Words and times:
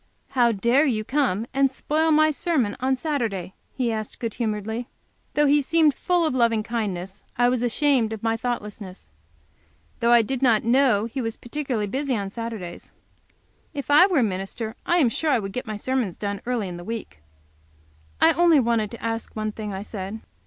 "How 0.29 0.51
dare 0.51 0.87
you 0.87 1.03
come 1.03 1.45
and 1.53 1.69
spoil 1.69 2.09
my 2.09 2.31
sermon 2.31 2.75
on 2.79 2.95
Saturday?" 2.95 3.53
he 3.75 3.91
asked, 3.91 4.19
good 4.19 4.33
humoredly. 4.33 4.87
Though 5.35 5.45
he 5.45 5.61
seemed 5.61 5.93
full 5.93 6.25
of 6.25 6.33
loving 6.33 6.63
kindness, 6.63 7.21
I 7.37 7.49
was 7.49 7.61
ashamed 7.61 8.11
of 8.11 8.23
my 8.23 8.35
thoughtlessness. 8.35 9.09
Though 9.99 10.11
I 10.11 10.23
did 10.23 10.41
not 10.41 10.63
know 10.63 11.05
he 11.05 11.21
was 11.21 11.37
particularly 11.37 11.85
busy 11.85 12.15
on 12.15 12.31
Saturdays. 12.31 12.91
If 13.75 13.91
I 13.91 14.07
were 14.07 14.17
a 14.21 14.23
minister 14.23 14.75
I 14.87 14.97
am 14.97 15.09
sure 15.09 15.29
I 15.29 15.37
would 15.37 15.53
get 15.53 15.67
my 15.67 15.77
sermons 15.77 16.17
done 16.17 16.41
early 16.47 16.67
in 16.67 16.77
the 16.77 16.83
week. 16.83 17.19
"I 18.19 18.33
only 18.33 18.59
wanted 18.59 18.89
to 18.89 19.03
ask 19.03 19.35
one 19.35 19.51
thing," 19.51 19.71
I 19.71 19.83
said. 19.83 20.21